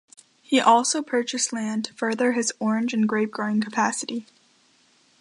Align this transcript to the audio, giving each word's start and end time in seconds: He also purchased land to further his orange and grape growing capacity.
He 0.41 0.59
also 0.59 1.03
purchased 1.03 1.53
land 1.53 1.85
to 1.85 1.93
further 1.93 2.31
his 2.31 2.51
orange 2.57 2.91
and 2.91 3.07
grape 3.07 3.29
growing 3.29 3.61
capacity. 3.61 4.25